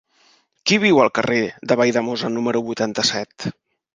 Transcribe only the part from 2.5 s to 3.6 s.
vuitanta-set?